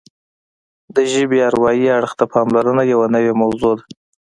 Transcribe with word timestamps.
د 0.95 0.97
ژبې 1.13 1.39
اروايي 1.49 1.87
اړخ 1.97 2.11
ته 2.19 2.25
پاملرنه 2.33 2.83
یوه 2.93 3.07
نوې 3.15 3.33
موضوع 3.41 3.73
ده 3.77 3.83